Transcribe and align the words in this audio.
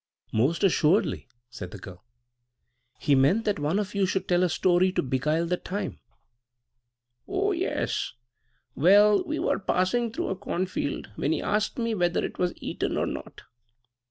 "Most 0.33 0.63
assuredly," 0.63 1.27
said 1.51 1.69
the 1.69 1.77
girl. 1.77 2.03
"He 2.99 3.13
meant 3.13 3.45
that 3.45 3.59
one 3.59 3.77
of 3.77 3.93
you 3.93 4.07
should 4.07 4.27
tell 4.27 4.41
a 4.41 4.49
story 4.49 4.91
to 4.93 5.03
beguile 5.03 5.45
the 5.45 5.57
time." 5.57 5.99
"Oh 7.27 7.51
yes. 7.51 8.13
Well, 8.73 9.23
we 9.23 9.37
were 9.37 9.59
passing 9.59 10.11
through 10.11 10.29
a 10.29 10.35
corn 10.35 10.65
field, 10.65 11.11
when 11.17 11.31
he 11.31 11.39
asked 11.43 11.77
me 11.77 11.93
whether 11.93 12.25
it 12.25 12.39
was 12.39 12.53
eaten 12.57 12.97
or 12.97 13.05
not." 13.05 13.43